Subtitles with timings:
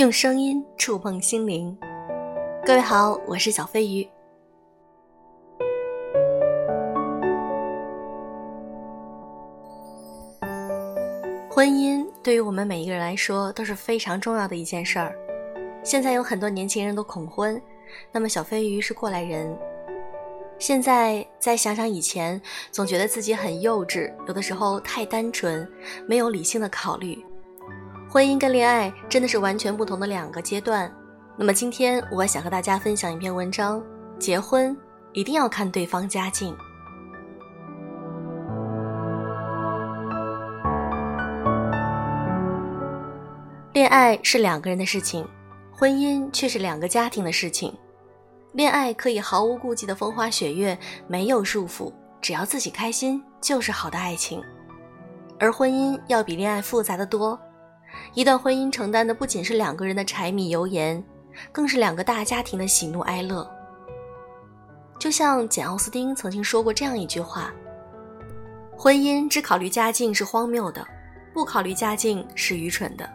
[0.00, 1.76] 用声音触碰心灵。
[2.64, 4.08] 各位好，我是小飞鱼。
[11.50, 15.14] 婚姻对于我们每一个人来说都是非常重要的一件事儿。
[15.84, 17.60] 现在有很多年轻人都恐婚，
[18.10, 19.54] 那么小飞鱼是过来人。
[20.58, 22.40] 现在再想想以前，
[22.70, 25.70] 总觉得自己很幼稚，有的时候太单纯，
[26.06, 27.22] 没有理性的考虑。
[28.12, 30.92] 婚姻跟恋爱真的是完全不同的两个阶段。
[31.36, 33.80] 那么今天我想和大家分享一篇文章：
[34.18, 34.76] 结婚
[35.12, 36.52] 一定要看对方家境。
[43.72, 45.24] 恋爱是两个人的事情，
[45.70, 47.72] 婚姻却是两个家庭的事情。
[48.54, 54.42] 恋爱可以毫无顾忌的风花雪月，没有束缚，只要自己开心就是好的爱情。
[55.38, 57.38] 而婚姻要比恋爱复杂的多，
[58.14, 61.02] 一段婚姻承担的不仅是两个人的柴米油盐。
[61.52, 63.48] 更是两个大家庭的喜怒哀乐。
[64.98, 67.54] 就像简·奥斯汀曾经说过这样一句话
[68.76, 70.86] ：“婚姻只考虑家境是荒谬的，
[71.32, 73.08] 不考虑家境是愚蠢的。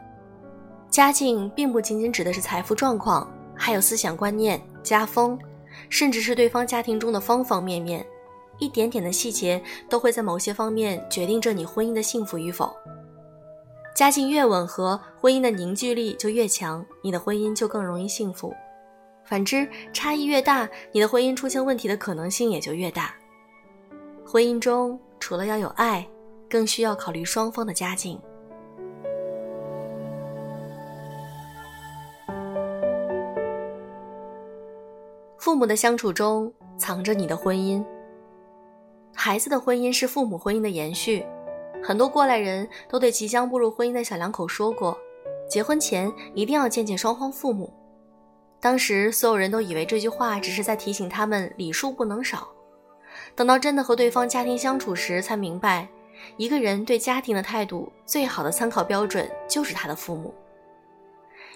[0.90, 5.38] 家境并不仅仅指的是财富状况，还有思想观念、家风，
[5.90, 8.04] 甚至是对方家庭中的方方面面，
[8.60, 12.74] 一点点的细节都会在某些方面决定着你婚姻的幸福与否。”
[13.96, 18.54] 家境越吻合，婚姻的凝聚力就越强，你的婚姻就更容易幸福。
[19.24, 23.16] 反之，差异越大，你的婚姻出现问题的可能性也就越大。
[24.26, 26.06] 婚姻中除了要有爱，
[26.50, 28.20] 更需要考虑双方的家境。
[35.38, 37.82] 父母的相处中藏着你的婚姻，
[39.14, 41.26] 孩子的婚姻是父母婚姻的延续。
[41.84, 44.98] 很多过来人都对即将步入婚姻的小两口说过，
[45.50, 47.72] 结婚前一定要见见双方父母。
[48.60, 52.48] 当时所有人都以为这句话只是在提醒他们礼数不能少。
[53.36, 55.88] 等到真的和对方家庭相处时，才明白，
[56.38, 60.34] 一个人对家庭的态度最好的参考标准就是他的父母。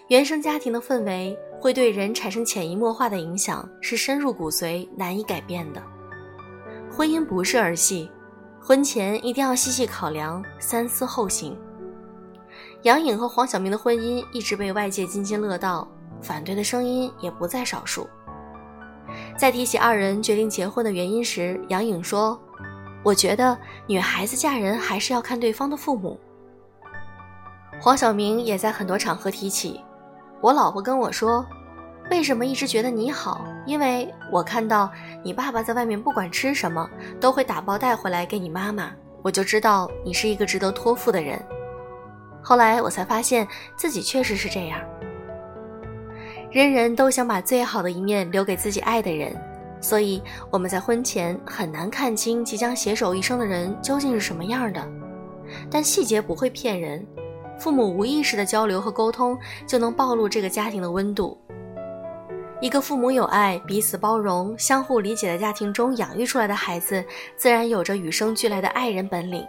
[0.08, 5.82] 原生家庭的氛围会对人产生潜移默化的影响，是深入骨髓、难以改变的。
[6.92, 8.10] 婚姻不是儿戏。
[8.62, 11.58] 婚前一定要细细考量，三思后行。
[12.84, 15.88] 杨颖和黄晓明的婚姻一直被外界津津乐道，
[16.22, 18.08] 反对的声音也不在少数。
[19.38, 22.40] 在提起二人决定结婚的原因时，杨颖说
[23.04, 26.20] ：“我觉得女孩子嫁人还是要看对方的父母。”
[27.82, 29.82] 黄晓明也在很多场合提起
[30.42, 31.46] ：“我老婆跟我说。”
[32.10, 33.46] 为什么一直觉得你好？
[33.66, 34.92] 因为我看到
[35.24, 36.90] 你爸爸在外面不管吃什么
[37.20, 41.40] 都会打包带回来给你妈妈，我就知道你是一个值得托付的人。
[42.42, 44.80] 后来我才发现自己确实是这样。
[46.52, 49.40] 人人都想把最好的一面留给自己爱的人，
[49.80, 54.84] 所以我们在婚前很难看清即将携手一生的人究竟是什么样的。
[55.70, 57.06] 但细节不会骗人，
[57.60, 59.38] 父母无意识的交流和沟通
[59.68, 61.40] 就能暴露这个家庭的温度。
[62.62, 67.04] 一个父母有爱、彼此包容、相互理解的家庭中养育出来的孩子，
[67.38, 69.48] 自然有着与生俱来的爱人本领。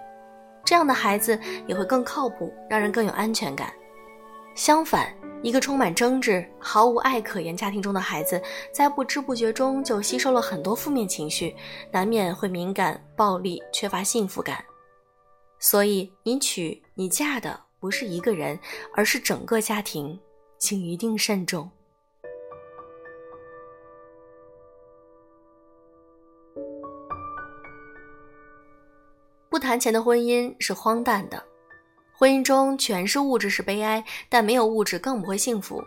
[0.64, 3.72] 这样的孩子也会更靠谱，让人更有安全感。
[4.54, 5.12] 相反，
[5.42, 8.40] 一个充满争执、毫无爱可言家庭中的孩子，
[8.72, 11.56] 在不知不觉中就吸收了很多负面情绪，
[11.90, 14.64] 难免会敏感、暴力、缺乏幸福感。
[15.58, 18.56] 所以，你娶、你嫁的不是一个人，
[18.94, 20.16] 而是整个家庭，
[20.58, 21.68] 请一定慎重。
[29.70, 31.40] 谈钱的婚姻是荒诞的，
[32.18, 35.80] 婚姻中全是物质是悲哀，但没有物质更不会幸福。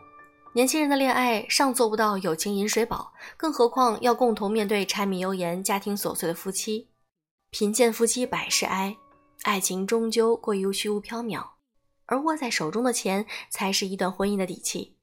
[0.54, 6.92] 年轻人的恋爱尚做不到友情饮水饱，更何况要共同面对柴米油盐、家庭琐碎的夫妻。
[7.50, 8.96] 贫贱夫妻百事哀，
[9.42, 11.46] 爱情终究过于虚无缥缈，
[12.06, 14.96] 而握在手中的钱才是一段婚姻的底气。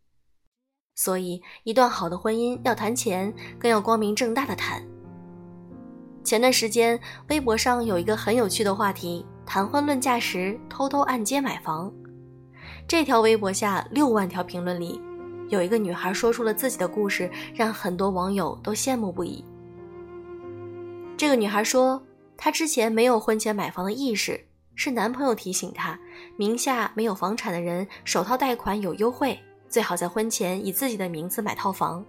[0.94, 4.82] 所以，一段好的婚姻要谈钱，更要光明正大的谈。
[6.30, 6.96] 前段时间，
[7.28, 11.92] 微博上有一个很有趣的话题：谈婚论嫁时偷偷按揭买房。
[12.86, 15.02] 这条微博下六万条评论里，
[15.48, 19.44] 有一个女孩说出了自己的故事，让很多网友都羡慕不已。
[21.16, 22.00] 这个女孩说，
[22.36, 24.40] 她之前没有婚前买房的意识，
[24.76, 25.98] 是男朋友提醒她，
[26.36, 29.36] 名下没有房产的人首套贷款有优惠，
[29.68, 32.06] 最好在婚前以自己的名字买套房。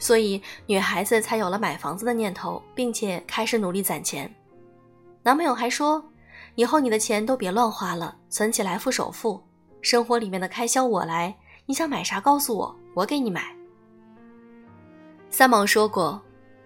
[0.00, 4.28] 所以，女孩子才有了买房子的念头，并且开始努力攒钱。
[5.22, 6.02] 男朋友还说
[6.56, 9.40] ：“以后你的钱都别乱花了，存起来付首付，
[9.82, 11.36] 生活里面的开销我来，
[11.66, 12.18] 你想买啥？
[12.18, 13.54] 告诉我，我给你买。
[15.28, 16.20] 三毛说过，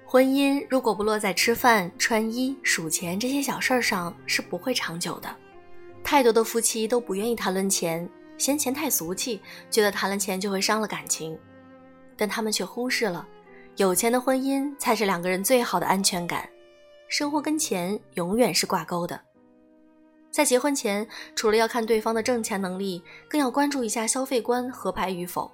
[0.07, 5.29] 婚姻如果不落在吃饭、穿衣、数钱这些小事儿上，是不会长久的。
[6.05, 8.09] 太多的夫妻都不愿意谈论钱，
[8.39, 9.41] 嫌钱太俗气，
[9.71, 11.37] 觉得谈论钱就会伤了感情，
[12.17, 13.27] 但他们却忽视了，
[13.77, 16.49] 有钱的婚姻才是两个人最好的安全感。
[17.09, 19.21] 生活跟钱永远是挂钩的。
[20.31, 21.07] 在结婚前，
[21.37, 25.51] 除了要看对方的挣钱能力，更要关注一下消费观合拍与否。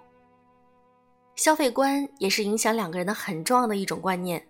[1.36, 4.42] 消费观也是影响两个人的很重要的一种观念，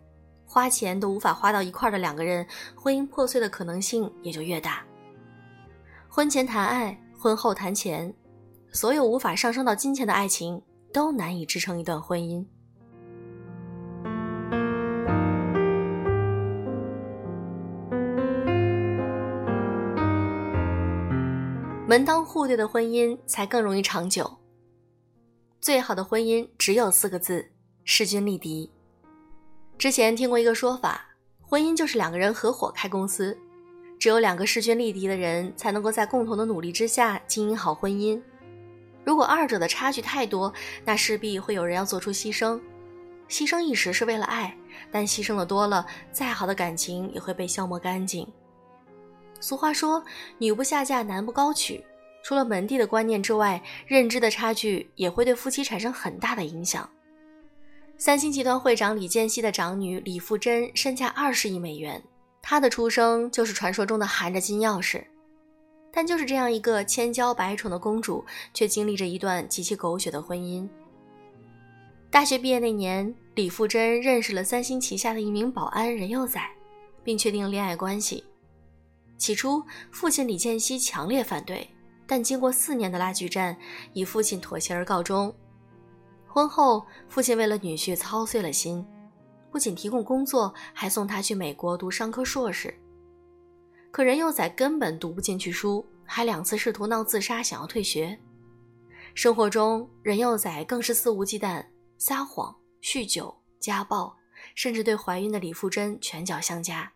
[0.47, 2.47] 花钱都无法花到一块儿的两个人，
[2.77, 4.85] 婚姻破碎的可能性也就越大。
[6.09, 8.13] 婚前谈爱，婚后谈钱，
[8.73, 10.61] 所有无法上升到金钱的爱情，
[10.93, 12.45] 都难以支撑一段婚姻。
[21.87, 24.39] 门当户对的婚姻才更容易长久。
[25.61, 27.51] 最好的婚姻只有四个字：
[27.85, 28.71] 势均力敌。
[29.77, 31.05] 之前听过一个说法，
[31.41, 33.37] 婚姻就是两个人合伙开公司，
[33.99, 38.23] 只有两个势均力敌的人才能够在共同的努力之下经营好婚姻。
[39.11, 40.55] 如果二者的差距太多，
[40.85, 42.61] 那势必会有人要做出牺牲。
[43.29, 44.57] 牺牲一时是为了爱，
[44.93, 48.25] 但牺牲的多了，再好的感情也会被消磨干净。
[49.41, 50.01] 俗话说
[50.39, 51.85] ：“女不下嫁，男不高娶。”
[52.23, 56.89] 除了门第的观念之外，认知的差距也会对夫妻产生很大的影响。
[57.99, 62.01] 三星集团会长李健熙的长女李富珍身价二十亿美元，
[62.41, 65.03] 她的出生就是传说中的含着金钥匙。
[65.93, 70.69] 但就是这样一个千娇百宠的公主，却经历着一段极其狗血的婚姻。
[72.11, 76.51] 大学毕业那年，李富珍认识了三星旗下的一名保安任幼宰，
[77.05, 78.25] 并确定恋爱关系。
[79.17, 81.69] 起初，父亲李健熙强烈反对。
[82.07, 83.57] 但经过四年的拉锯战，
[83.93, 85.33] 以父亲妥协而告终。
[86.27, 88.85] 婚后，父亲为了女婿操碎了心，
[89.53, 92.77] 不仅提供工作，还送他去美国读商科硕士。
[93.91, 98.19] 可任幼宰根本读不进去书，还两次试图闹自杀，想要退学。
[99.15, 101.65] 生活中，任幼宰更是肆无忌惮，
[101.99, 104.17] 撒谎、酗酒、家暴，
[104.55, 106.93] 甚至对怀孕的李富珍拳脚相加。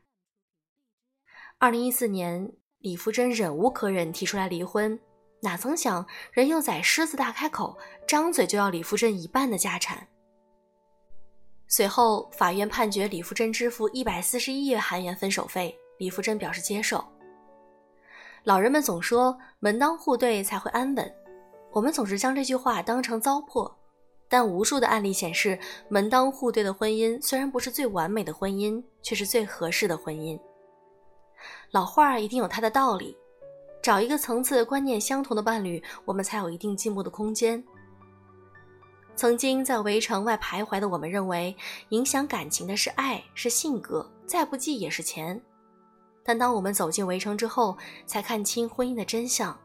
[1.59, 2.53] 二零一四年。
[2.81, 5.01] 李富珍忍无可忍，提出来离婚。
[5.41, 10.07] 哪曾想，任幼宰狮子大开口，张嘴就要李富珍一半的家产。
[11.67, 17.05] 随后，法院判决李富珍支付一百四十一亿韩元分手费，李富珍表示接受。
[18.43, 21.15] 老人们总说门当户对才会安稳，
[21.73, 23.73] 我们总是将这句话当成糟粕。
[24.29, 25.59] 但无数的案例显示，
[25.89, 30.39] 门当户对的婚姻虽然不是最完美的婚姻，却是最合适的婚姻。
[31.71, 33.17] 老话儿一定有它的道理，
[33.83, 37.63] 找一个层次观念相同的伴侣，我们才有一定进步的空间。
[39.15, 41.55] 曾经在围城外徘徊的我们，认为
[41.91, 45.41] 影响感情的是爱，是性格，再不济也是钱。
[46.25, 47.77] 但当我们走进围城之后，
[48.07, 49.57] 才看清婚姻的真相，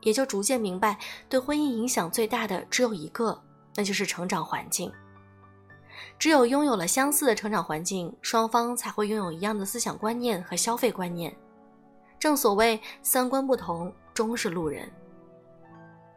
[0.00, 0.98] 也就逐渐明白，
[1.28, 3.40] 对婚姻影响最大的只有一个，
[3.76, 4.92] 那就是成长环境。
[6.18, 11.34] 只有拥有了相似的成长环境，双方才会拥有一样的思想观念和消费观念。
[12.18, 14.90] 正所谓三观不同，终是路人。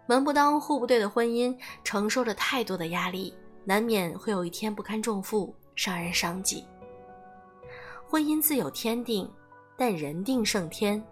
[0.06, 6.66] 门不当户不对的婚姻，承受着太多的压力，难免会有一天不堪重负，伤人伤己。
[8.10, 9.30] 婚姻自有天定，
[9.78, 11.04] 但人定胜天。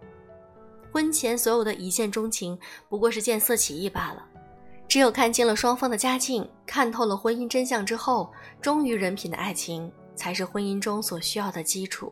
[0.92, 2.58] 婚前所有的一见钟情，
[2.90, 4.26] 不过是见色起意罢了。
[4.88, 8.30] 只有看清了双方的家境，看透了婚姻真相之后，
[8.62, 12.12] 忠于人品的爱情，才是婚姻中所需要的基础。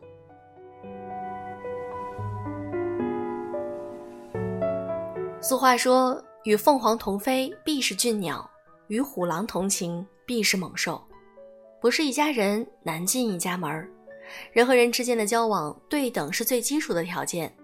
[5.42, 8.48] 俗话说：“与凤凰同飞，必是俊鸟；
[8.88, 11.02] 与虎狼同行，必是猛兽。”
[11.82, 13.90] 不是一家人，难进一家门儿。
[14.52, 17.54] 人和人之间的交往，对等是最基础的条件，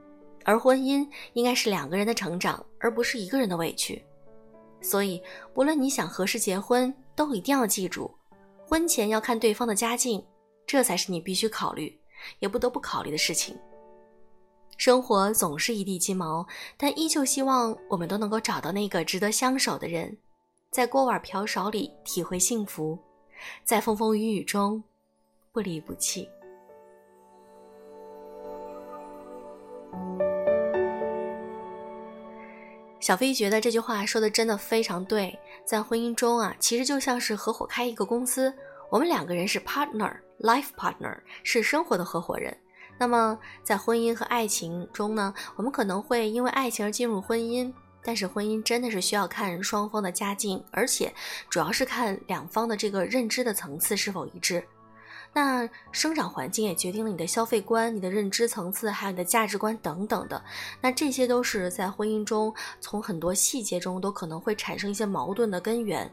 [0.44, 4.04] 而婚姻应该是两个人的成长，而不是一个人的委屈。
[4.80, 5.22] 所以，
[5.54, 8.14] 不论你想何时结婚，都一定要记住，
[8.66, 10.24] 婚前要看对方的家境，
[10.66, 11.98] 这才是你必须考虑，
[12.38, 13.56] 也不得不考虑的事情。
[14.76, 16.46] 生活总是一地鸡毛，
[16.76, 20.16] 但依旧希望我们都能够找到那个值得相守的人，
[20.70, 22.98] 在锅碗瓢勺里体会幸福，
[23.64, 24.84] 在风风雨雨中
[25.50, 26.28] 不离不弃。
[32.98, 38.52] 小飞觉得这句话说的真的非常对，在婚姻中啊，其实就像是合伙开一个公司，
[38.90, 42.56] 我们两个人是 partner，life partner，是生活的合伙人。
[42.98, 47.72] 那么在婚姻和爱情中呢，我们可能会因为爱情而进入婚姻，
[48.02, 51.12] 但是婚姻真的是需要看双方的家境，而且
[51.48, 54.66] 主要是看两方的这个认知的层次是否一致。
[55.36, 60.42] 那生长环境也决定了你的消费观、你的认知层次，还有你的价值观等等的。
[60.80, 62.50] 那这些都是在婚姻中
[62.80, 66.10] 从很多细节中都可能会产生一些矛盾的根源。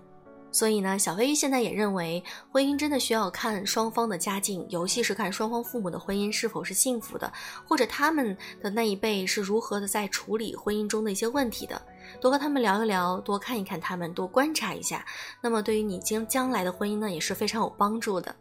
[0.51, 7.32] 所以呢，小飞现在也认为，婚姻真的需要看双方的家境，尤其是看双方父母的婚姻是否是幸福的，
[7.65, 11.82] 或者他们的那一辈是如何的在处理婚姻中的一些问题的。
[12.20, 15.06] 多和他们聊一聊，多看一看他们，多观察一下，
[15.39, 18.36] 那么对于你将将来的婚姻呢，也是非常有帮助的。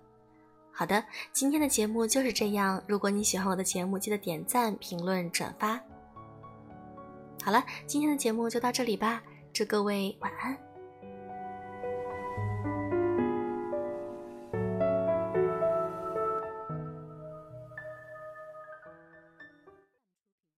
[0.73, 2.83] 好的，今天的节目就是这样。
[2.87, 5.79] 如果你喜欢我的节目，记得点赞、评论、转发。
[7.45, 10.72] 好了，今天的节目就到这里吧，祝各位晚安。